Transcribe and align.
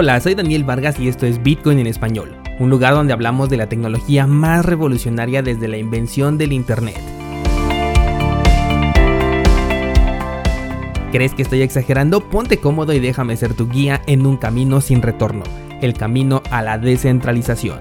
Hola, 0.00 0.20
soy 0.20 0.36
Daniel 0.36 0.62
Vargas 0.62 1.00
y 1.00 1.08
esto 1.08 1.26
es 1.26 1.42
Bitcoin 1.42 1.80
en 1.80 1.88
español, 1.88 2.36
un 2.60 2.70
lugar 2.70 2.94
donde 2.94 3.12
hablamos 3.12 3.50
de 3.50 3.56
la 3.56 3.68
tecnología 3.68 4.28
más 4.28 4.64
revolucionaria 4.64 5.42
desde 5.42 5.66
la 5.66 5.76
invención 5.76 6.38
del 6.38 6.52
Internet. 6.52 7.00
¿Crees 11.10 11.34
que 11.34 11.42
estoy 11.42 11.62
exagerando? 11.62 12.20
Ponte 12.20 12.58
cómodo 12.58 12.92
y 12.92 13.00
déjame 13.00 13.36
ser 13.36 13.54
tu 13.54 13.68
guía 13.68 14.00
en 14.06 14.24
un 14.24 14.36
camino 14.36 14.80
sin 14.80 15.02
retorno, 15.02 15.42
el 15.82 15.94
camino 15.94 16.44
a 16.52 16.62
la 16.62 16.78
descentralización. 16.78 17.80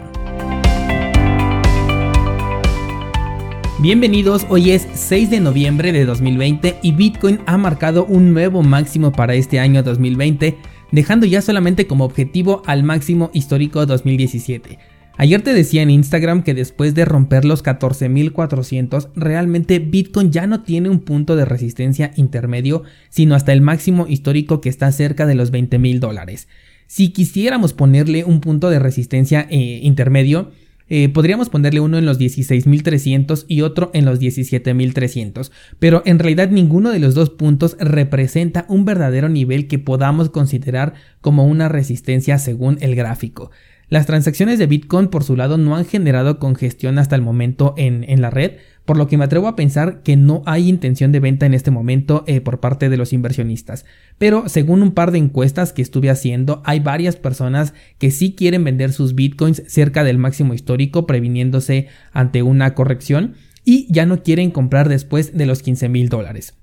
Bienvenidos, 3.78 4.47
hoy 4.50 4.71
es 4.71 4.88
6 4.92 5.29
de 5.29 5.39
noviembre 5.39 5.92
de 5.92 6.04
2020 6.06 6.79
y 6.82 6.93
Bitcoin 6.93 7.42
ha 7.46 7.60
marcado 7.60 8.06
un 8.06 8.34
nuevo 8.34 8.64
máximo 8.64 9.11
para 9.11 9.36
este 9.36 9.60
año 9.60 9.84
2020 9.84 10.57
dejando 10.91 11.25
ya 11.25 11.41
solamente 11.41 11.87
como 11.87 12.05
objetivo 12.05 12.61
al 12.65 12.83
máximo 12.83 13.29
histórico 13.33 13.86
2017. 13.86 14.79
Ayer 15.19 15.41
te 15.41 15.54
decía 15.54 15.82
en 15.82 15.89
Instagram 15.89 16.43
que 16.43 16.54
después 16.54 16.93
de 16.93 17.04
romper 17.04 17.43
los 17.43 17.63
14.400, 17.63 19.10
realmente 19.15 19.79
Bitcoin 19.79 20.32
ya 20.32 20.46
no 20.46 20.61
tiene 20.61 20.89
un 20.89 21.00
punto 21.00 21.36
de 21.36 21.43
resistencia 21.43 22.11
intermedio, 22.18 22.83
sino 23.10 23.33
hasta 23.33 23.51
el 23.51 23.61
máximo 23.61 24.05
histórico 24.07 24.61
que 24.61 24.69
está 24.69 24.91
cerca 24.91 25.25
de 25.25 25.33
los 25.33 25.51
20.000 25.51 25.97
dólares. 25.97 26.47
Si 26.86 27.10
quisiéramos 27.10 27.74
ponerle 27.74 28.25
un 28.25 28.41
punto 28.41 28.69
de 28.69 28.77
resistencia 28.77 29.47
eh, 29.49 29.79
intermedio, 29.82 30.51
eh, 30.89 31.09
podríamos 31.09 31.50
ponerle 31.50 31.79
uno 31.79 31.97
en 31.97 32.05
los 32.05 32.19
16.300 32.19 33.45
y 33.47 33.61
otro 33.61 33.91
en 33.94 34.05
los 34.05 34.19
17.300, 34.19 35.52
pero 35.80 36.02
en 36.05 36.19
realidad 36.19 36.50
ninguno 36.50 36.91
de 36.91 37.00
los 37.00 37.13
dos 37.13 37.29
puntos 37.29 37.75
representa 37.79 38.66
un 38.69 38.85
verdadero 38.85 39.29
nivel 39.29 39.67
que 39.67 39.79
podamos 39.79 40.29
considerar 40.29 40.94
como 41.21 41.45
una 41.45 41.69
resistencia 41.69 42.38
según 42.39 42.77
el 42.81 42.95
gráfico. 42.95 43.52
Las 43.89 44.05
transacciones 44.05 44.59
de 44.59 44.67
Bitcoin 44.67 45.07
por 45.07 45.23
su 45.23 45.38
lado 45.38 45.57
no 45.57 45.77
han 45.77 45.85
generado 45.85 46.39
congestión 46.39 46.99
hasta 46.99 47.16
el 47.16 47.22
momento 47.22 47.73
en, 47.77 48.03
en 48.09 48.22
la 48.22 48.29
red, 48.29 48.57
por 48.88 48.95
lo 48.95 49.07
que 49.07 49.17
me 49.17 49.25
atrevo 49.25 49.49
a 49.49 49.57
pensar 49.57 50.02
que 50.02 50.16
no 50.16 50.43
hay 50.45 50.69
intención 50.69 51.11
de 51.11 51.19
venta 51.19 51.45
en 51.45 51.53
este 51.53 51.71
momento 51.71 52.23
eh, 52.25 52.39
por 52.39 52.61
parte 52.61 52.88
de 52.88 52.95
los 52.95 53.11
inversionistas. 53.11 53.83
Pero 54.17 54.47
según 54.47 54.81
un 54.81 54.94
par 54.94 55.11
de 55.11 55.17
encuestas 55.17 55.73
que 55.73 55.81
estuve 55.81 56.09
haciendo, 56.09 56.61
hay 56.63 56.79
varias 56.79 57.17
personas 57.17 57.73
que 57.97 58.11
sí 58.11 58.33
quieren 58.33 58.63
vender 58.63 58.94
sus 58.94 59.13
bitcoins 59.13 59.61
cerca 59.67 60.05
del 60.05 60.17
máximo 60.17 60.53
histórico, 60.53 61.05
previniéndose 61.05 61.89
ante 62.13 62.44
una 62.44 62.75
corrección, 62.75 63.33
y 63.66 63.91
ya 63.91 64.05
no 64.05 64.23
quieren 64.23 64.52
comprar 64.52 64.88
después 64.88 65.38
de 65.38 65.45
los 65.45 65.61
15 65.61 65.89
mil 65.89 66.07
dólares. 66.07 66.53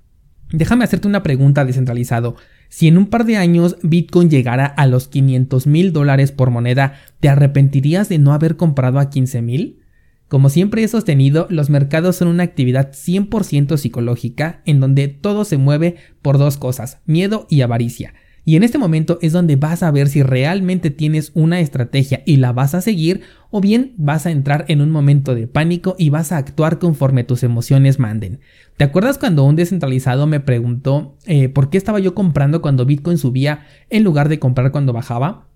Déjame 0.51 0.85
hacerte 0.85 1.07
una 1.07 1.23
pregunta 1.23 1.67
descentralizado. 1.67 2.37
Si 2.71 2.89
en 2.89 2.97
un 2.97 3.09
par 3.09 3.27
de 3.27 3.37
años 3.37 3.77
Bitcoin 3.83 4.31
llegara 4.31 4.65
a 4.65 4.87
los 4.87 5.09
500 5.09 5.67
mil 5.67 5.93
dólares 5.93 6.33
por 6.33 6.49
moneda, 6.49 6.95
¿te 7.21 7.29
arrepentirías 7.29 8.09
de 8.09 8.19
no 8.19 8.33
haber 8.33 8.57
comprado 8.57 8.99
a 8.99 9.11
15 9.11 9.43
mil? 9.43 9.84
Como 10.29 10.49
siempre 10.49 10.83
he 10.83 10.89
sostenido, 10.89 11.47
los 11.51 11.71
mercados 11.71 12.17
son 12.17 12.29
una 12.29 12.43
actividad 12.43 12.93
100% 12.93 13.77
psicológica 13.77 14.63
en 14.65 14.81
donde 14.81 15.09
todo 15.09 15.45
se 15.45 15.59
mueve 15.59 15.97
por 16.23 16.39
dos 16.39 16.57
cosas, 16.57 16.99
miedo 17.07 17.47
y 17.51 17.61
avaricia. 17.61 18.15
Y 18.47 18.57
en 18.57 18.63
este 18.63 18.77
momento 18.77 19.19
es 19.23 19.33
donde 19.33 19.57
vas 19.57 19.83
a 19.83 19.91
ver 19.91 20.09
si 20.09 20.23
realmente 20.23 20.91
tienes 20.91 21.33
una 21.35 21.61
estrategia 21.61 22.23
y 22.27 22.37
la 22.37 22.53
vas 22.53 22.75
a 22.75 22.83
seguir 22.83 23.23
o 23.51 23.61
bien 23.61 23.95
vas 23.97 24.27
a 24.27 24.31
entrar 24.31 24.67
en 24.69 24.83
un 24.83 24.91
momento 24.91 25.35
de 25.35 25.47
pánico 25.47 25.97
y 25.99 26.11
vas 26.11 26.31
a 26.31 26.37
actuar 26.37 26.79
conforme 26.79 27.25
tus 27.25 27.43
emociones 27.43 27.99
manden. 27.99 28.41
¿Te 28.77 28.85
acuerdas 28.85 29.17
cuando 29.17 29.45
un 29.45 29.57
descentralizado 29.57 30.27
me 30.27 30.41
preguntó 30.41 31.17
eh, 31.25 31.49
por 31.49 31.71
qué 31.71 31.79
estaba 31.79 32.01
yo 32.01 32.15
comprando 32.15 32.61
cuando 32.61 32.85
Bitcoin 32.85 33.17
subía 33.17 33.65
en 33.89 34.05
lugar 34.05 34.29
de 34.29 34.39
comprar 34.39 34.73
cuando 34.73 34.93
bajaba? 34.93 35.49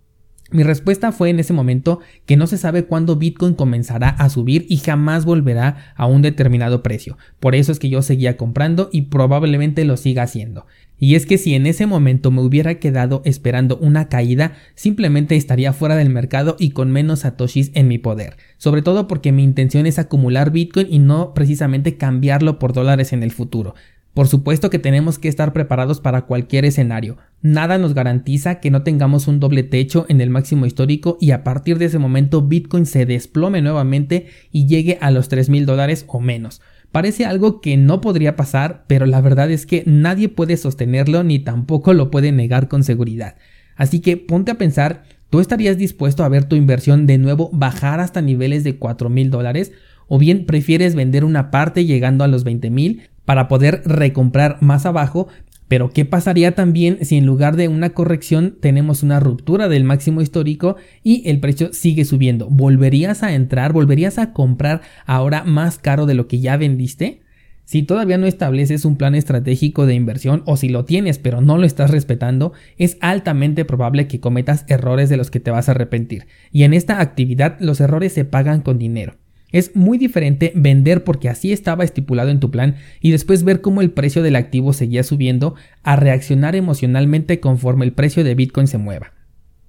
Mi 0.51 0.63
respuesta 0.63 1.13
fue 1.13 1.29
en 1.29 1.41
ese 1.41 1.53
momento 1.53 2.01
que 2.25 2.39
no 2.39 2.47
se 2.47 2.57
sabe 2.57 2.85
cuándo 2.85 3.17
Bitcoin 3.17 3.53
comenzará 3.53 4.09
a 4.09 4.31
subir 4.31 4.65
y 4.71 4.79
jamás 4.79 5.27
volverá 5.27 5.93
a 5.95 6.07
un 6.07 6.23
determinado 6.23 6.83
precio. 6.83 7.19
Por 7.39 7.55
eso 7.55 7.71
es 7.71 7.79
que 7.79 7.91
yo 7.91 8.01
seguía 8.01 8.39
comprando 8.39 8.89
y 8.91 9.03
probablemente 9.03 9.85
lo 9.85 9.99
siga 9.99 10.23
haciendo. 10.23 10.65
Y 10.99 11.17
es 11.17 11.27
que 11.27 11.37
si 11.37 11.55
en 11.55 11.67
ese 11.67 11.85
momento 11.85 12.31
me 12.31 12.41
hubiera 12.41 12.77
quedado 12.77 13.21
esperando 13.27 13.77
una 13.77 14.09
caída, 14.09 14.55
simplemente 14.75 15.37
estaría 15.37 15.75
fuera 15.75 15.97
del 15.97 16.09
mercado 16.09 16.57
y 16.59 16.71
con 16.71 16.91
menos 16.91 17.21
satoshis 17.21 17.71
en 17.75 17.87
mi 17.87 17.99
poder. 17.99 18.39
Sobre 18.57 18.81
todo 18.81 19.07
porque 19.07 19.33
mi 19.33 19.45
intención 19.45 19.85
es 19.85 19.99
acumular 19.99 20.51
Bitcoin 20.51 20.87
y 20.91 20.99
no 20.99 21.35
precisamente 21.35 21.99
cambiarlo 21.99 22.59
por 22.59 22.73
dólares 22.73 23.13
en 23.13 23.23
el 23.23 23.33
futuro. 23.33 23.75
Por 24.15 24.27
supuesto 24.27 24.69
que 24.69 24.79
tenemos 24.79 25.19
que 25.19 25.29
estar 25.29 25.53
preparados 25.53 26.01
para 26.01 26.23
cualquier 26.23 26.65
escenario. 26.65 27.19
Nada 27.41 27.79
nos 27.79 27.95
garantiza 27.95 28.59
que 28.59 28.71
no 28.71 28.83
tengamos 28.83 29.29
un 29.29 29.39
doble 29.39 29.63
techo 29.63 30.07
en 30.09 30.21
el 30.21 30.29
máximo 30.29 30.67
histórico 30.67 31.19
y 31.21 31.31
a 31.31 31.45
partir 31.45 31.79
de 31.79 31.85
ese 31.85 32.01
momento 32.01 32.43
Bitcoin 32.43 32.85
se 32.85 33.07
desplome 33.07 33.63
nuevamente 33.63 34.27
y 34.51 34.67
llegue 34.67 34.99
a 35.01 35.13
los 35.13 35.29
3 35.29 35.51
mil 35.51 35.67
dólares 35.67 36.05
o 36.09 36.19
menos. 36.21 36.61
Parece 36.91 37.27
algo 37.27 37.61
que 37.61 37.77
no 37.77 38.01
podría 38.01 38.35
pasar, 38.35 38.85
pero 38.87 39.07
la 39.07 39.21
verdad 39.21 39.51
es 39.51 39.67
que 39.67 39.83
nadie 39.87 40.29
puede 40.29 40.57
sostenerlo 40.57 41.23
ni 41.23 41.39
tampoco 41.39 41.93
lo 41.93 42.11
puede 42.11 42.33
negar 42.33 42.69
con 42.69 42.83
seguridad. 42.83 43.37
Así 43.77 44.01
que 44.01 44.17
ponte 44.17 44.51
a 44.51 44.59
pensar, 44.59 45.05
¿tú 45.31 45.39
estarías 45.39 45.79
dispuesto 45.79 46.25
a 46.25 46.29
ver 46.29 46.45
tu 46.45 46.57
inversión 46.57 47.07
de 47.07 47.19
nuevo 47.19 47.51
bajar 47.53 48.01
hasta 48.01 48.23
niveles 48.23 48.65
de 48.65 48.79
4 48.79 49.11
mil 49.11 49.31
dólares? 49.31 49.71
¿O 50.09 50.19
bien 50.19 50.47
prefieres 50.47 50.95
vender 50.95 51.25
una 51.25 51.51
parte 51.51 51.85
llegando 51.85 52.25
a 52.25 52.29
los 52.29 52.43
20 52.43 52.71
mil 52.71 53.03
para 53.29 53.47
poder 53.47 53.83
recomprar 53.85 54.57
más 54.63 54.87
abajo. 54.87 55.29
Pero 55.69 55.91
¿qué 55.91 56.07
pasaría 56.07 56.55
también 56.55 57.05
si 57.05 57.19
en 57.19 57.27
lugar 57.27 57.57
de 57.57 57.69
una 57.69 57.91
corrección 57.91 58.57
tenemos 58.59 59.03
una 59.03 59.21
ruptura 59.21 59.69
del 59.69 59.85
máximo 59.85 60.23
histórico 60.23 60.77
y 61.05 61.29
el 61.29 61.39
precio 61.39 61.75
sigue 61.75 62.07
subiendo? 62.07 62.49
¿Volverías 62.49 63.23
a 63.23 63.35
entrar? 63.35 63.75
¿Volverías 63.75 64.17
a 64.17 64.33
comprar 64.33 64.81
ahora 65.05 65.45
más 65.45 65.77
caro 65.77 66.07
de 66.07 66.15
lo 66.15 66.27
que 66.27 66.41
ya 66.41 66.57
vendiste? 66.57 67.21
Si 67.67 67.83
todavía 67.83 68.17
no 68.17 68.27
estableces 68.27 68.87
un 68.87 68.97
plan 68.97 69.15
estratégico 69.15 69.85
de 69.85 69.93
inversión 69.93 70.43
o 70.47 70.57
si 70.57 70.71
lo 70.71 70.87
tienes 70.87 71.19
pero 71.19 71.43
no 71.43 71.59
lo 71.59 71.67
estás 71.67 71.91
respetando, 71.91 72.55
es 72.79 72.97
altamente 73.03 73.67
probable 73.67 74.09
que 74.09 74.21
cometas 74.21 74.65
errores 74.69 75.11
de 75.11 75.19
los 75.19 75.31
que 75.31 75.39
te 75.39 75.51
vas 75.51 75.69
a 75.69 75.73
arrepentir. 75.73 76.29
Y 76.51 76.63
en 76.63 76.73
esta 76.73 77.03
actividad 77.03 77.59
los 77.61 77.83
errores 77.83 78.15
se 78.15 78.25
pagan 78.25 78.63
con 78.63 78.79
dinero. 78.79 79.17
Es 79.51 79.75
muy 79.75 79.97
diferente 79.97 80.53
vender 80.55 81.05
porque 81.05 81.29
así 81.29 81.53
estaba 81.53 81.85
estipulado 81.85 82.31
en 82.31 82.41
tu 82.41 82.51
plan 82.51 82.77
y 83.01 83.13
después 83.13 83.45
ver 83.45 83.61
cómo 83.61 83.81
el 83.81 83.91
precio 83.91 84.23
del 84.23 84.37
activo 84.37 84.73
seguía 84.73 85.03
subiendo 85.03 85.55
a 85.83 85.97
reaccionar 85.97 86.55
emocionalmente 86.55 87.41
conforme 87.41 87.87
el 87.87 87.93
precio 87.93 88.25
de 88.25 88.35
Bitcoin 88.35 88.67
se 88.67 88.79
mueva. 88.79 89.13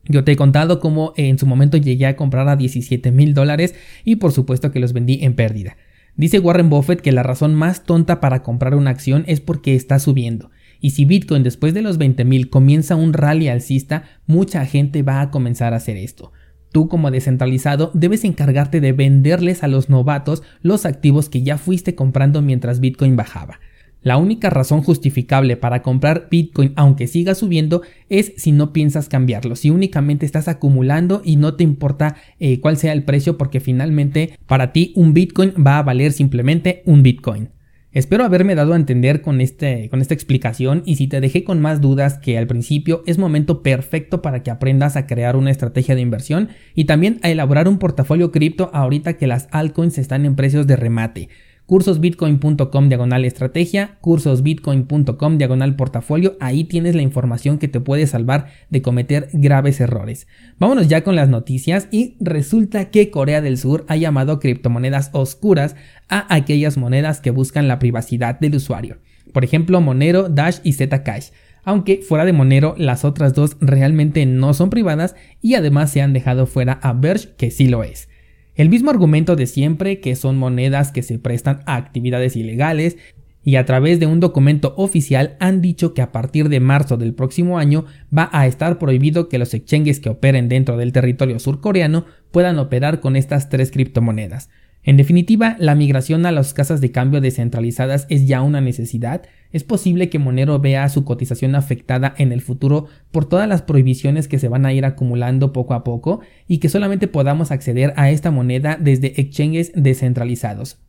Yo 0.05 0.23
te 0.23 0.33
he 0.33 0.35
contado 0.35 0.79
cómo 0.79 1.13
en 1.17 1.37
su 1.37 1.45
momento 1.45 1.77
llegué 1.77 2.07
a 2.07 2.15
comprar 2.15 2.49
a 2.49 2.55
17 2.55 3.11
mil 3.11 3.33
dólares 3.33 3.75
y 4.03 4.17
por 4.17 4.31
supuesto 4.31 4.71
que 4.71 4.79
los 4.79 4.91
vendí 4.91 5.19
en 5.21 5.35
pérdida. 5.35 5.77
Dice 6.15 6.39
Warren 6.39 6.69
Buffett 6.69 6.99
que 6.99 7.13
la 7.13 7.23
razón 7.23 7.55
más 7.55 7.83
tonta 7.83 8.19
para 8.19 8.43
comprar 8.43 8.75
una 8.75 8.89
acción 8.89 9.23
es 9.27 9.39
porque 9.39 9.75
está 9.75 9.99
subiendo. 9.99 10.51
Y 10.81 10.89
si 10.91 11.05
Bitcoin 11.05 11.43
después 11.43 11.73
de 11.73 11.81
los 11.81 11.97
20 11.97 12.25
mil 12.25 12.49
comienza 12.49 12.95
un 12.95 13.13
rally 13.13 13.47
alcista, 13.47 14.03
mucha 14.25 14.65
gente 14.65 15.03
va 15.03 15.21
a 15.21 15.31
comenzar 15.31 15.73
a 15.73 15.77
hacer 15.77 15.95
esto. 15.95 16.33
Tú 16.71 16.87
como 16.87 17.11
descentralizado 17.11 17.91
debes 17.93 18.23
encargarte 18.23 18.79
de 18.81 18.91
venderles 18.91 19.63
a 19.63 19.67
los 19.67 19.89
novatos 19.89 20.43
los 20.61 20.85
activos 20.85 21.29
que 21.29 21.41
ya 21.41 21.57
fuiste 21.57 21.95
comprando 21.95 22.41
mientras 22.41 22.79
Bitcoin 22.79 23.15
bajaba. 23.15 23.59
La 24.01 24.15
única 24.15 24.49
razón 24.49 24.81
justificable 24.81 25.57
para 25.57 25.81
comprar 25.81 26.27
Bitcoin 26.31 26.71
aunque 26.77 27.07
siga 27.07 27.35
subiendo 27.35 27.81
es 28.07 28.31
si 28.37 28.53
no 28.53 28.71
piensas 28.71 29.09
cambiarlo, 29.09 29.57
si 29.57 29.71
únicamente 29.71 30.25
estás 30.25 30.47
acumulando 30.47 31.21
y 31.25 31.35
no 31.35 31.55
te 31.55 31.65
importa 31.65 32.15
eh, 32.39 32.61
cuál 32.61 32.77
sea 32.77 32.93
el 32.93 33.03
precio 33.03 33.37
porque 33.37 33.59
finalmente 33.59 34.37
para 34.45 34.71
ti 34.71 34.93
un 34.95 35.13
Bitcoin 35.13 35.53
va 35.65 35.79
a 35.79 35.83
valer 35.83 36.13
simplemente 36.13 36.81
un 36.85 37.03
Bitcoin. 37.03 37.49
Espero 37.91 38.23
haberme 38.23 38.53
dado 38.53 38.73
a 38.73 38.75
entender 38.75 39.23
con, 39.23 39.41
este, 39.41 39.89
con 39.89 39.99
esta 39.99 40.13
explicación 40.13 40.83
y 40.85 40.97
si 40.97 41.07
te 41.07 41.21
dejé 41.21 41.43
con 41.43 41.59
más 41.59 41.81
dudas 41.81 42.19
que 42.19 42.37
al 42.37 42.45
principio 42.45 43.01
es 43.07 43.17
momento 43.17 43.63
perfecto 43.63 44.21
para 44.21 44.43
que 44.43 44.51
aprendas 44.51 44.95
a 44.95 45.07
crear 45.07 45.35
una 45.35 45.49
estrategia 45.49 45.95
de 45.95 46.01
inversión 46.01 46.49
y 46.75 46.85
también 46.85 47.19
a 47.23 47.31
elaborar 47.31 47.67
un 47.67 47.79
portafolio 47.79 48.31
cripto 48.31 48.69
ahorita 48.73 49.13
que 49.13 49.25
las 49.25 49.47
altcoins 49.49 49.97
están 49.97 50.27
en 50.27 50.35
precios 50.35 50.67
de 50.67 50.75
remate 50.75 51.29
cursosbitcoin.com 51.69 52.89
diagonal 52.89 53.25
estrategia, 53.25 53.99
cursosbitcoin.com 54.01 55.37
diagonal 55.37 55.75
portafolio, 55.75 56.35
ahí 56.39 56.63
tienes 56.63 56.95
la 56.95 57.03
información 57.03 57.59
que 57.59 57.67
te 57.67 57.79
puede 57.79 58.07
salvar 58.07 58.47
de 58.71 58.81
cometer 58.81 59.29
graves 59.33 59.79
errores. 59.79 60.25
Vámonos 60.57 60.87
ya 60.87 61.03
con 61.03 61.15
las 61.15 61.29
noticias 61.29 61.87
y 61.91 62.17
resulta 62.19 62.89
que 62.89 63.11
Corea 63.11 63.41
del 63.41 63.59
Sur 63.59 63.85
ha 63.87 63.97
llamado 63.97 64.39
criptomonedas 64.39 65.11
oscuras 65.13 65.75
a 66.07 66.33
aquellas 66.33 66.75
monedas 66.75 67.19
que 67.19 67.29
buscan 67.29 67.67
la 67.67 67.77
privacidad 67.77 68.39
del 68.39 68.55
usuario. 68.55 68.97
Por 69.31 69.43
ejemplo, 69.43 69.79
Monero, 69.79 70.27
Dash 70.27 70.57
y 70.63 70.73
Zcash 70.73 71.29
aunque 71.63 72.01
fuera 72.01 72.25
de 72.25 72.33
Monero 72.33 72.73
las 72.79 73.05
otras 73.05 73.35
dos 73.35 73.57
realmente 73.59 74.25
no 74.25 74.55
son 74.55 74.71
privadas 74.71 75.15
y 75.39 75.53
además 75.53 75.91
se 75.91 76.01
han 76.01 76.13
dejado 76.13 76.47
fuera 76.47 76.79
a 76.81 76.93
Verge 76.93 77.29
que 77.37 77.51
sí 77.51 77.67
lo 77.67 77.83
es. 77.83 78.09
El 78.59 78.67
mismo 78.67 78.91
argumento 78.91 79.37
de 79.37 79.47
siempre, 79.47 80.01
que 80.01 80.17
son 80.17 80.37
monedas 80.37 80.91
que 80.91 81.01
se 81.01 81.17
prestan 81.17 81.61
a 81.65 81.77
actividades 81.77 82.35
ilegales, 82.35 82.97
y 83.41 83.55
a 83.55 83.63
través 83.63 84.01
de 84.01 84.05
un 84.05 84.19
documento 84.19 84.73
oficial 84.75 85.37
han 85.39 85.61
dicho 85.61 85.93
que 85.93 86.01
a 86.01 86.11
partir 86.11 86.49
de 86.49 86.59
marzo 86.59 86.97
del 86.97 87.13
próximo 87.13 87.57
año 87.57 87.85
va 88.15 88.27
a 88.33 88.47
estar 88.47 88.77
prohibido 88.77 89.29
que 89.29 89.37
los 89.37 89.53
exchanges 89.53 90.01
que 90.01 90.09
operen 90.09 90.49
dentro 90.49 90.75
del 90.75 90.91
territorio 90.91 91.39
surcoreano 91.39 92.03
puedan 92.31 92.59
operar 92.59 92.99
con 92.99 93.15
estas 93.15 93.47
tres 93.47 93.71
criptomonedas. 93.71 94.49
En 94.83 94.97
definitiva, 94.97 95.55
la 95.59 95.75
migración 95.75 96.25
a 96.25 96.31
las 96.31 96.53
casas 96.53 96.79
de 96.79 96.91
cambio 96.91 97.19
descentralizadas 97.21 98.07
es 98.09 98.27
ya 98.27 98.41
una 98.41 98.61
necesidad. 98.61 99.23
Es 99.51 99.63
posible 99.63 100.09
que 100.09 100.19
Monero 100.19 100.59
vea 100.59 100.87
su 100.89 101.03
cotización 101.03 101.55
afectada 101.55 102.13
en 102.17 102.31
el 102.31 102.41
futuro 102.41 102.87
por 103.11 103.27
todas 103.27 103.47
las 103.47 103.61
prohibiciones 103.61 104.27
que 104.27 104.39
se 104.39 104.47
van 104.47 104.65
a 104.65 104.73
ir 104.73 104.85
acumulando 104.85 105.51
poco 105.51 105.73
a 105.73 105.83
poco 105.83 106.21
y 106.47 106.59
que 106.59 106.69
solamente 106.69 107.07
podamos 107.07 107.51
acceder 107.51 107.93
a 107.97 108.09
esta 108.09 108.31
moneda 108.31 108.77
desde 108.79 109.19
exchanges 109.19 109.71
descentralizados. 109.75 110.79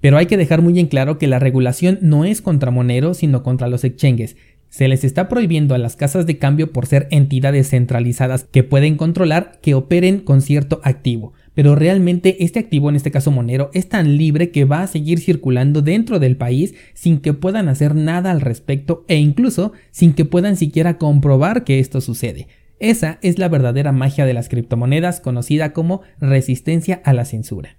Pero 0.00 0.16
hay 0.16 0.26
que 0.26 0.36
dejar 0.36 0.62
muy 0.62 0.78
en 0.78 0.86
claro 0.86 1.18
que 1.18 1.26
la 1.26 1.38
regulación 1.38 1.98
no 2.02 2.24
es 2.24 2.42
contra 2.42 2.70
Monero, 2.70 3.14
sino 3.14 3.42
contra 3.42 3.68
los 3.68 3.84
exchanges. 3.84 4.36
Se 4.68 4.86
les 4.86 5.02
está 5.02 5.28
prohibiendo 5.28 5.74
a 5.74 5.78
las 5.78 5.96
casas 5.96 6.26
de 6.26 6.38
cambio 6.38 6.72
por 6.72 6.86
ser 6.86 7.08
entidades 7.10 7.70
centralizadas 7.70 8.44
que 8.44 8.62
pueden 8.62 8.96
controlar 8.96 9.58
que 9.62 9.74
operen 9.74 10.20
con 10.20 10.42
cierto 10.42 10.80
activo. 10.84 11.32
Pero 11.58 11.74
realmente 11.74 12.44
este 12.44 12.60
activo, 12.60 12.88
en 12.88 12.94
este 12.94 13.10
caso 13.10 13.32
Monero, 13.32 13.72
es 13.74 13.88
tan 13.88 14.16
libre 14.16 14.52
que 14.52 14.64
va 14.64 14.84
a 14.84 14.86
seguir 14.86 15.18
circulando 15.18 15.82
dentro 15.82 16.20
del 16.20 16.36
país 16.36 16.76
sin 16.94 17.18
que 17.18 17.32
puedan 17.32 17.68
hacer 17.68 17.96
nada 17.96 18.30
al 18.30 18.40
respecto 18.40 19.04
e 19.08 19.16
incluso 19.16 19.72
sin 19.90 20.12
que 20.12 20.24
puedan 20.24 20.56
siquiera 20.56 20.98
comprobar 20.98 21.64
que 21.64 21.80
esto 21.80 22.00
sucede. 22.00 22.46
Esa 22.78 23.18
es 23.22 23.40
la 23.40 23.48
verdadera 23.48 23.90
magia 23.90 24.24
de 24.24 24.34
las 24.34 24.48
criptomonedas 24.48 25.18
conocida 25.18 25.72
como 25.72 26.02
resistencia 26.20 27.02
a 27.04 27.12
la 27.12 27.24
censura. 27.24 27.76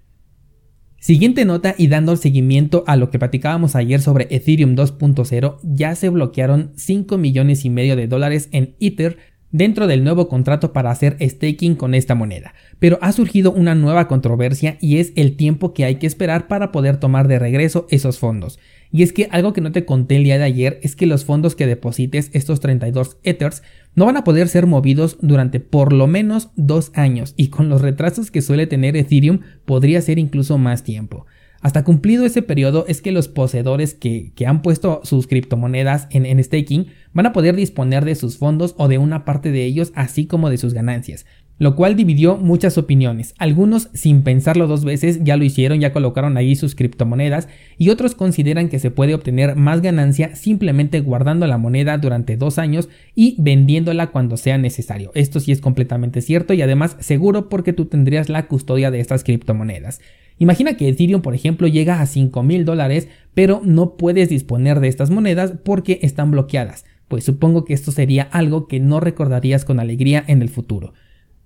Siguiente 0.98 1.46
nota 1.46 1.74
y 1.78 1.86
dando 1.86 2.16
seguimiento 2.16 2.84
a 2.86 2.96
lo 2.96 3.08
que 3.08 3.18
platicábamos 3.18 3.76
ayer 3.76 4.02
sobre 4.02 4.26
Ethereum 4.28 4.76
2.0, 4.76 5.56
ya 5.62 5.94
se 5.94 6.10
bloquearon 6.10 6.72
5 6.76 7.16
millones 7.16 7.64
y 7.64 7.70
medio 7.70 7.96
de 7.96 8.08
dólares 8.08 8.50
en 8.52 8.76
Ether 8.78 9.16
dentro 9.52 9.86
del 9.86 10.04
nuevo 10.04 10.28
contrato 10.28 10.72
para 10.72 10.90
hacer 10.90 11.16
staking 11.20 11.74
con 11.74 11.94
esta 11.94 12.14
moneda. 12.14 12.54
Pero 12.78 12.98
ha 13.02 13.12
surgido 13.12 13.52
una 13.52 13.74
nueva 13.74 14.08
controversia 14.08 14.76
y 14.80 14.98
es 14.98 15.12
el 15.16 15.36
tiempo 15.36 15.74
que 15.74 15.84
hay 15.84 15.96
que 15.96 16.06
esperar 16.06 16.48
para 16.48 16.72
poder 16.72 16.98
tomar 16.98 17.28
de 17.28 17.38
regreso 17.38 17.86
esos 17.90 18.18
fondos. 18.18 18.58
Y 18.92 19.02
es 19.02 19.12
que 19.12 19.28
algo 19.30 19.52
que 19.52 19.60
no 19.60 19.72
te 19.72 19.84
conté 19.84 20.16
el 20.16 20.24
día 20.24 20.38
de 20.38 20.44
ayer 20.44 20.80
es 20.82 20.96
que 20.96 21.06
los 21.06 21.24
fondos 21.24 21.54
que 21.54 21.66
deposites, 21.66 22.30
estos 22.32 22.60
32 22.60 23.18
Ethers, 23.22 23.62
no 23.94 24.06
van 24.06 24.16
a 24.16 24.24
poder 24.24 24.48
ser 24.48 24.66
movidos 24.66 25.16
durante 25.20 25.60
por 25.60 25.92
lo 25.92 26.06
menos 26.06 26.50
dos 26.56 26.90
años 26.94 27.34
y 27.36 27.48
con 27.48 27.68
los 27.68 27.82
retrasos 27.82 28.30
que 28.30 28.42
suele 28.42 28.66
tener 28.66 28.96
Ethereum 28.96 29.40
podría 29.64 30.00
ser 30.00 30.18
incluso 30.18 30.58
más 30.58 30.82
tiempo. 30.82 31.26
Hasta 31.60 31.84
cumplido 31.84 32.24
ese 32.24 32.42
periodo 32.42 32.84
es 32.88 33.02
que 33.02 33.12
los 33.12 33.28
poseedores 33.28 33.94
que, 33.94 34.32
han 34.46 34.62
puesto 34.62 35.00
sus 35.04 35.26
criptomonedas 35.26 36.08
en, 36.10 36.24
en, 36.26 36.42
staking 36.42 36.86
van 37.12 37.26
a 37.26 37.32
poder 37.32 37.54
disponer 37.54 38.04
de 38.04 38.14
sus 38.14 38.38
fondos 38.38 38.74
o 38.78 38.88
de 38.88 38.98
una 38.98 39.24
parte 39.24 39.52
de 39.52 39.64
ellos 39.64 39.92
así 39.94 40.26
como 40.26 40.48
de 40.48 40.56
sus 40.56 40.72
ganancias 40.72 41.26
lo 41.60 41.76
cual 41.76 41.94
dividió 41.94 42.38
muchas 42.38 42.78
opiniones. 42.78 43.34
Algunos, 43.38 43.90
sin 43.92 44.22
pensarlo 44.22 44.66
dos 44.66 44.82
veces, 44.82 45.20
ya 45.22 45.36
lo 45.36 45.44
hicieron, 45.44 45.78
ya 45.78 45.92
colocaron 45.92 46.38
ahí 46.38 46.56
sus 46.56 46.74
criptomonedas, 46.74 47.48
y 47.76 47.90
otros 47.90 48.14
consideran 48.14 48.70
que 48.70 48.78
se 48.78 48.90
puede 48.90 49.14
obtener 49.14 49.56
más 49.56 49.82
ganancia 49.82 50.34
simplemente 50.36 51.00
guardando 51.00 51.46
la 51.46 51.58
moneda 51.58 51.98
durante 51.98 52.38
dos 52.38 52.58
años 52.58 52.88
y 53.14 53.36
vendiéndola 53.38 54.06
cuando 54.06 54.38
sea 54.38 54.56
necesario. 54.56 55.12
Esto 55.14 55.38
sí 55.38 55.52
es 55.52 55.60
completamente 55.60 56.22
cierto 56.22 56.54
y 56.54 56.62
además 56.62 56.96
seguro 57.00 57.50
porque 57.50 57.74
tú 57.74 57.84
tendrías 57.84 58.30
la 58.30 58.46
custodia 58.46 58.90
de 58.90 59.00
estas 59.00 59.22
criptomonedas. 59.22 60.00
Imagina 60.40 60.74
que 60.74 60.88
Ethereum, 60.88 61.20
por 61.20 61.34
ejemplo, 61.34 61.68
llega 61.68 62.00
a 62.00 62.06
5 62.06 62.42
mil 62.42 62.64
dólares, 62.64 63.08
pero 63.34 63.60
no 63.62 63.98
puedes 63.98 64.30
disponer 64.30 64.80
de 64.80 64.88
estas 64.88 65.10
monedas 65.10 65.52
porque 65.62 65.98
están 66.00 66.30
bloqueadas. 66.30 66.86
Pues 67.08 67.24
supongo 67.24 67.66
que 67.66 67.74
esto 67.74 67.92
sería 67.92 68.22
algo 68.22 68.66
que 68.66 68.80
no 68.80 69.00
recordarías 69.00 69.66
con 69.66 69.80
alegría 69.80 70.24
en 70.26 70.40
el 70.40 70.48
futuro. 70.48 70.94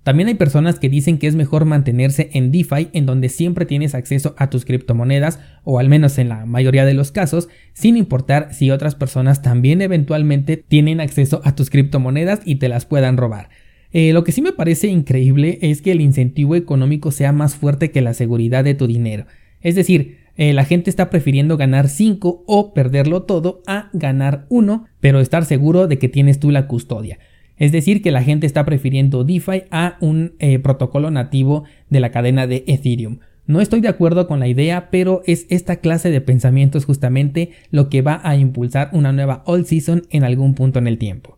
También 0.03 0.29
hay 0.29 0.35
personas 0.35 0.79
que 0.79 0.87
dicen 0.87 1.17
que 1.17 1.27
es 1.27 1.35
mejor 1.35 1.65
mantenerse 1.65 2.29
en 2.31 2.53
DeFi 2.53 2.87
en 2.93 3.05
donde 3.05 3.27
siempre 3.27 3.65
tienes 3.65 3.95
acceso 3.95 4.33
a 4.37 4.49
tus 4.49 4.63
criptomonedas 4.63 5.39
o 5.65 5.77
al 5.77 5.89
menos 5.89 6.17
en 6.17 6.29
la 6.29 6.45
mayoría 6.45 6.85
de 6.85 6.93
los 6.93 7.11
casos, 7.11 7.49
sin 7.73 7.97
importar 7.97 8.53
si 8.53 8.71
otras 8.71 8.95
personas 8.95 9.41
también 9.41 9.81
eventualmente 9.81 10.55
tienen 10.55 11.01
acceso 11.01 11.41
a 11.43 11.53
tus 11.53 11.69
criptomonedas 11.69 12.39
y 12.45 12.55
te 12.55 12.69
las 12.69 12.85
puedan 12.85 13.17
robar. 13.17 13.49
Eh, 13.97 14.11
lo 14.11 14.25
que 14.25 14.33
sí 14.33 14.41
me 14.41 14.51
parece 14.51 14.87
increíble 14.87 15.57
es 15.61 15.81
que 15.81 15.93
el 15.93 16.01
incentivo 16.01 16.57
económico 16.57 17.11
sea 17.11 17.31
más 17.31 17.55
fuerte 17.55 17.91
que 17.91 18.01
la 18.01 18.13
seguridad 18.13 18.65
de 18.65 18.73
tu 18.73 18.87
dinero. 18.87 19.25
Es 19.61 19.75
decir, 19.75 20.17
eh, 20.35 20.51
la 20.51 20.65
gente 20.65 20.89
está 20.89 21.09
prefiriendo 21.09 21.55
ganar 21.55 21.87
5 21.87 22.43
o 22.45 22.73
perderlo 22.73 23.23
todo 23.23 23.61
a 23.67 23.89
ganar 23.93 24.47
1, 24.49 24.85
pero 24.99 25.21
estar 25.21 25.45
seguro 25.45 25.87
de 25.87 25.97
que 25.97 26.09
tienes 26.09 26.41
tú 26.41 26.51
la 26.51 26.67
custodia. 26.67 27.19
Es 27.55 27.71
decir, 27.71 28.01
que 28.01 28.11
la 28.11 28.21
gente 28.21 28.45
está 28.45 28.65
prefiriendo 28.65 29.23
DeFi 29.23 29.63
a 29.71 29.95
un 30.01 30.33
eh, 30.39 30.59
protocolo 30.59 31.09
nativo 31.09 31.63
de 31.89 32.01
la 32.01 32.11
cadena 32.11 32.47
de 32.47 32.65
Ethereum. 32.67 33.19
No 33.47 33.61
estoy 33.61 33.79
de 33.79 33.87
acuerdo 33.87 34.27
con 34.27 34.41
la 34.41 34.49
idea, 34.49 34.89
pero 34.91 35.21
es 35.25 35.47
esta 35.49 35.77
clase 35.77 36.11
de 36.11 36.19
pensamientos 36.19 36.83
justamente 36.83 37.51
lo 37.71 37.87
que 37.87 38.01
va 38.01 38.19
a 38.25 38.35
impulsar 38.35 38.89
una 38.91 39.13
nueva 39.13 39.41
all 39.45 39.65
season 39.65 40.01
en 40.09 40.25
algún 40.25 40.53
punto 40.53 40.79
en 40.79 40.87
el 40.87 40.97
tiempo. 40.97 41.34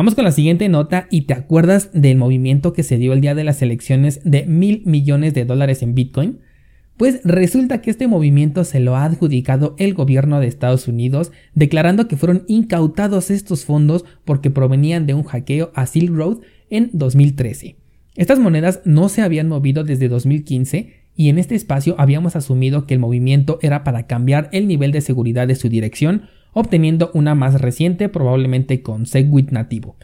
Vamos 0.00 0.14
con 0.14 0.24
la 0.24 0.32
siguiente 0.32 0.66
nota 0.70 1.08
y 1.10 1.26
te 1.26 1.34
acuerdas 1.34 1.90
del 1.92 2.16
movimiento 2.16 2.72
que 2.72 2.82
se 2.82 2.96
dio 2.96 3.12
el 3.12 3.20
día 3.20 3.34
de 3.34 3.44
las 3.44 3.60
elecciones 3.60 4.22
de 4.24 4.46
mil 4.46 4.80
millones 4.86 5.34
de 5.34 5.44
dólares 5.44 5.82
en 5.82 5.94
Bitcoin. 5.94 6.38
Pues 6.96 7.20
resulta 7.22 7.82
que 7.82 7.90
este 7.90 8.08
movimiento 8.08 8.64
se 8.64 8.80
lo 8.80 8.96
ha 8.96 9.04
adjudicado 9.04 9.74
el 9.76 9.92
gobierno 9.92 10.40
de 10.40 10.46
Estados 10.46 10.88
Unidos, 10.88 11.32
declarando 11.54 12.08
que 12.08 12.16
fueron 12.16 12.44
incautados 12.48 13.30
estos 13.30 13.66
fondos 13.66 14.06
porque 14.24 14.48
provenían 14.48 15.04
de 15.04 15.12
un 15.12 15.24
hackeo 15.24 15.70
a 15.74 15.84
Silk 15.84 16.14
Road 16.14 16.38
en 16.70 16.88
2013. 16.94 17.76
Estas 18.16 18.38
monedas 18.38 18.80
no 18.86 19.10
se 19.10 19.20
habían 19.20 19.48
movido 19.48 19.84
desde 19.84 20.08
2015 20.08 20.94
y 21.14 21.28
en 21.28 21.38
este 21.38 21.56
espacio 21.56 21.94
habíamos 21.98 22.36
asumido 22.36 22.86
que 22.86 22.94
el 22.94 23.00
movimiento 23.00 23.58
era 23.60 23.84
para 23.84 24.06
cambiar 24.06 24.48
el 24.52 24.66
nivel 24.66 24.92
de 24.92 25.02
seguridad 25.02 25.46
de 25.46 25.56
su 25.56 25.68
dirección, 25.68 26.22
obteniendo 26.52 27.10
una 27.14 27.34
más 27.34 27.60
reciente 27.60 28.08
probablemente 28.08 28.82
con 28.82 29.06
Segwit 29.06 29.50
nativo. 29.50 29.96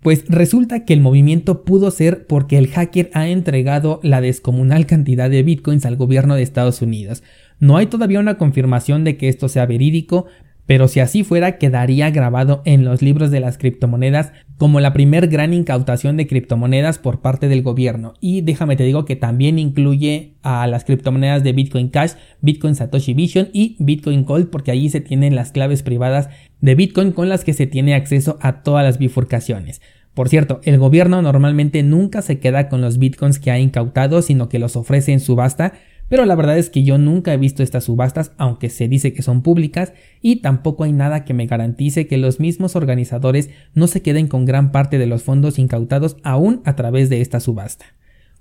Pues 0.00 0.26
resulta 0.28 0.84
que 0.84 0.92
el 0.92 1.00
movimiento 1.00 1.64
pudo 1.64 1.90
ser 1.90 2.26
porque 2.26 2.58
el 2.58 2.68
hacker 2.68 3.10
ha 3.14 3.28
entregado 3.28 4.00
la 4.02 4.20
descomunal 4.20 4.84
cantidad 4.84 5.30
de 5.30 5.42
bitcoins 5.42 5.86
al 5.86 5.96
gobierno 5.96 6.34
de 6.34 6.42
Estados 6.42 6.82
Unidos. 6.82 7.22
No 7.58 7.78
hay 7.78 7.86
todavía 7.86 8.20
una 8.20 8.36
confirmación 8.36 9.04
de 9.04 9.16
que 9.16 9.28
esto 9.30 9.48
sea 9.48 9.64
verídico, 9.64 10.26
pero 10.66 10.88
si 10.88 11.00
así 11.00 11.24
fuera 11.24 11.58
quedaría 11.58 12.10
grabado 12.10 12.62
en 12.64 12.84
los 12.84 13.02
libros 13.02 13.30
de 13.30 13.40
las 13.40 13.58
criptomonedas 13.58 14.32
como 14.56 14.80
la 14.80 14.92
primer 14.92 15.28
gran 15.28 15.52
incautación 15.52 16.16
de 16.16 16.26
criptomonedas 16.26 16.98
por 16.98 17.20
parte 17.20 17.48
del 17.48 17.62
gobierno. 17.62 18.14
Y 18.20 18.40
déjame 18.40 18.76
te 18.76 18.84
digo 18.84 19.04
que 19.04 19.16
también 19.16 19.58
incluye 19.58 20.34
a 20.42 20.66
las 20.66 20.84
criptomonedas 20.84 21.42
de 21.42 21.52
Bitcoin 21.52 21.88
Cash, 21.88 22.12
Bitcoin 22.40 22.74
Satoshi 22.74 23.14
Vision 23.14 23.48
y 23.52 23.76
Bitcoin 23.78 24.24
Gold 24.24 24.48
porque 24.48 24.70
allí 24.70 24.88
se 24.88 25.00
tienen 25.00 25.34
las 25.34 25.52
claves 25.52 25.82
privadas 25.82 26.28
de 26.60 26.74
Bitcoin 26.74 27.12
con 27.12 27.28
las 27.28 27.44
que 27.44 27.52
se 27.52 27.66
tiene 27.66 27.94
acceso 27.94 28.38
a 28.40 28.62
todas 28.62 28.84
las 28.84 28.98
bifurcaciones. 28.98 29.80
Por 30.14 30.28
cierto, 30.28 30.60
el 30.62 30.78
gobierno 30.78 31.20
normalmente 31.22 31.82
nunca 31.82 32.22
se 32.22 32.38
queda 32.38 32.68
con 32.68 32.80
los 32.80 32.98
bitcoins 32.98 33.40
que 33.40 33.50
ha 33.50 33.58
incautado, 33.58 34.22
sino 34.22 34.48
que 34.48 34.60
los 34.60 34.76
ofrece 34.76 35.12
en 35.12 35.18
subasta, 35.18 35.72
pero 36.14 36.26
la 36.26 36.36
verdad 36.36 36.56
es 36.58 36.70
que 36.70 36.84
yo 36.84 36.96
nunca 36.96 37.34
he 37.34 37.36
visto 37.36 37.64
estas 37.64 37.82
subastas, 37.82 38.30
aunque 38.38 38.70
se 38.70 38.86
dice 38.86 39.12
que 39.12 39.22
son 39.22 39.42
públicas, 39.42 39.94
y 40.22 40.36
tampoco 40.36 40.84
hay 40.84 40.92
nada 40.92 41.24
que 41.24 41.34
me 41.34 41.46
garantice 41.46 42.06
que 42.06 42.18
los 42.18 42.38
mismos 42.38 42.76
organizadores 42.76 43.50
no 43.74 43.88
se 43.88 44.00
queden 44.00 44.28
con 44.28 44.44
gran 44.44 44.70
parte 44.70 44.98
de 44.98 45.06
los 45.06 45.24
fondos 45.24 45.58
incautados 45.58 46.16
aún 46.22 46.62
a 46.66 46.76
través 46.76 47.10
de 47.10 47.20
esta 47.20 47.40
subasta. 47.40 47.86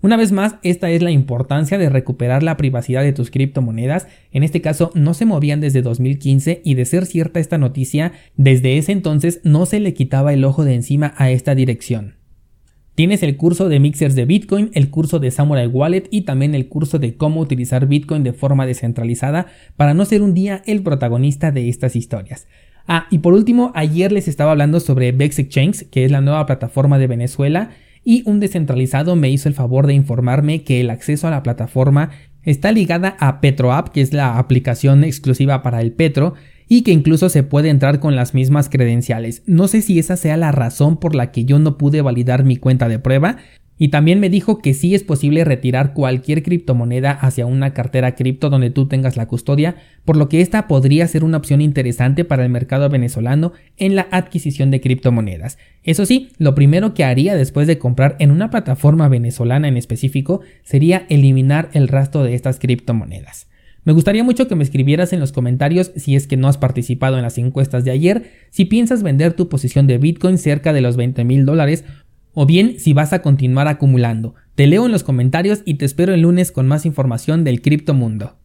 Una 0.03 0.17
vez 0.17 0.31
más, 0.31 0.57
esta 0.61 0.91
es 0.91 1.01
la 1.01 1.09
importancia 1.09 1.79
de 1.79 1.89
recuperar 1.89 2.43
la 2.43 2.57
privacidad 2.57 3.01
de 3.01 3.11
tus 3.11 3.31
criptomonedas. 3.31 4.05
En 4.31 4.43
este 4.43 4.61
caso, 4.61 4.91
no 4.93 5.15
se 5.15 5.25
movían 5.25 5.59
desde 5.59 5.81
2015 5.81 6.61
y 6.63 6.75
de 6.75 6.85
ser 6.85 7.07
cierta 7.07 7.39
esta 7.39 7.57
noticia, 7.57 8.11
desde 8.37 8.77
ese 8.77 8.91
entonces 8.91 9.41
no 9.43 9.65
se 9.65 9.79
le 9.79 9.95
quitaba 9.95 10.31
el 10.31 10.45
ojo 10.45 10.63
de 10.63 10.75
encima 10.75 11.15
a 11.17 11.31
esta 11.31 11.55
dirección. 11.55 12.22
Tienes 12.95 13.23
el 13.23 13.37
curso 13.37 13.69
de 13.69 13.79
mixers 13.79 14.13
de 14.13 14.25
Bitcoin, 14.25 14.69
el 14.75 14.91
curso 14.91 15.17
de 15.17 15.31
Samurai 15.31 15.65
Wallet 15.65 16.03
y 16.11 16.21
también 16.21 16.53
el 16.53 16.67
curso 16.67 16.99
de 16.99 17.15
cómo 17.15 17.41
utilizar 17.41 17.87
Bitcoin 17.87 18.23
de 18.23 18.33
forma 18.33 18.67
descentralizada 18.67 19.47
para 19.77 19.95
no 19.95 20.05
ser 20.05 20.21
un 20.21 20.35
día 20.35 20.61
el 20.67 20.83
protagonista 20.83 21.51
de 21.51 21.69
estas 21.69 21.95
historias. 21.95 22.47
Ah, 22.87 23.07
y 23.09 23.19
por 23.19 23.33
último, 23.33 23.71
ayer 23.73 24.11
les 24.11 24.27
estaba 24.27 24.51
hablando 24.51 24.79
sobre 24.79 25.11
Bex 25.11 25.39
Exchange, 25.39 25.89
que 25.89 26.05
es 26.05 26.11
la 26.11 26.21
nueva 26.21 26.45
plataforma 26.45 26.99
de 26.99 27.07
Venezuela 27.07 27.71
y 28.03 28.21
un 28.29 28.39
descentralizado 28.39 29.15
me 29.15 29.29
hizo 29.29 29.49
el 29.49 29.55
favor 29.55 29.87
de 29.87 29.93
informarme 29.93 30.63
que 30.63 30.81
el 30.81 30.89
acceso 30.91 31.27
a 31.27 31.31
la 31.31 31.41
plataforma 31.41 32.11
está 32.43 32.71
ligada 32.71 33.15
a 33.19 33.41
PetroApp, 33.41 33.89
que 33.89 34.01
es 34.01 34.13
la 34.13 34.37
aplicación 34.37 35.03
exclusiva 35.03 35.61
para 35.61 35.81
el 35.81 35.91
Petro, 35.91 36.33
y 36.67 36.81
que 36.83 36.91
incluso 36.91 37.29
se 37.29 37.43
puede 37.43 37.69
entrar 37.69 37.99
con 37.99 38.15
las 38.15 38.33
mismas 38.33 38.69
credenciales. 38.69 39.43
No 39.45 39.67
sé 39.67 39.81
si 39.81 39.99
esa 39.99 40.17
sea 40.17 40.37
la 40.37 40.51
razón 40.51 40.97
por 40.97 41.15
la 41.15 41.31
que 41.31 41.45
yo 41.45 41.59
no 41.59 41.77
pude 41.77 42.01
validar 42.01 42.43
mi 42.43 42.57
cuenta 42.57 42.87
de 42.87 42.99
prueba, 42.99 43.37
Y 43.77 43.87
también 43.87 44.19
me 44.19 44.29
dijo 44.29 44.59
que 44.59 44.73
sí 44.73 44.93
es 44.93 45.03
posible 45.03 45.43
retirar 45.43 45.93
cualquier 45.93 46.43
criptomoneda 46.43 47.11
hacia 47.11 47.45
una 47.45 47.73
cartera 47.73 48.15
cripto 48.15 48.49
donde 48.49 48.69
tú 48.69 48.87
tengas 48.87 49.17
la 49.17 49.27
custodia, 49.27 49.75
por 50.05 50.15
lo 50.15 50.29
que 50.29 50.41
esta 50.41 50.67
podría 50.67 51.07
ser 51.07 51.23
una 51.23 51.37
opción 51.37 51.59
interesante 51.59 52.23
para 52.23 52.43
el 52.43 52.49
mercado 52.49 52.87
venezolano 52.89 53.53
en 53.77 53.95
la 53.95 54.07
adquisición 54.11 54.69
de 54.69 54.79
criptomonedas. 54.81 55.57
Eso 55.83 56.05
sí, 56.05 56.29
lo 56.37 56.53
primero 56.53 56.93
que 56.93 57.03
haría 57.03 57.35
después 57.35 57.67
de 57.67 57.79
comprar 57.79 58.15
en 58.19 58.31
una 58.31 58.49
plataforma 58.49 59.09
venezolana 59.09 59.67
en 59.67 59.77
específico 59.77 60.41
sería 60.63 61.05
eliminar 61.09 61.69
el 61.73 61.87
rastro 61.87 62.23
de 62.23 62.35
estas 62.35 62.59
criptomonedas. 62.59 63.47
Me 63.85 63.91
gustaría 63.91 64.23
mucho 64.23 64.47
que 64.47 64.55
me 64.55 64.63
escribieras 64.63 65.11
en 65.11 65.19
los 65.19 65.33
comentarios 65.33 65.91
si 65.97 66.15
es 66.15 66.25
que 66.25 66.37
no 66.37 66.47
has 66.47 66.57
participado 66.57 67.17
en 67.17 67.23
las 67.23 67.37
encuestas 67.37 67.83
de 67.83 67.91
ayer, 67.91 68.31
si 68.49 68.63
piensas 68.63 69.03
vender 69.03 69.33
tu 69.33 69.49
posición 69.49 69.87
de 69.87 69.97
Bitcoin 69.97 70.37
cerca 70.37 70.71
de 70.71 70.79
los 70.79 70.95
20 70.95 71.25
mil 71.25 71.45
dólares 71.45 71.83
o 72.33 72.45
bien 72.45 72.79
si 72.79 72.93
vas 72.93 73.13
a 73.13 73.21
continuar 73.21 73.67
acumulando. 73.67 74.35
Te 74.55 74.67
leo 74.67 74.85
en 74.85 74.91
los 74.91 75.03
comentarios 75.03 75.61
y 75.65 75.75
te 75.75 75.85
espero 75.85 76.13
el 76.13 76.21
lunes 76.21 76.51
con 76.51 76.67
más 76.67 76.85
información 76.85 77.43
del 77.43 77.61
criptomundo. 77.61 78.35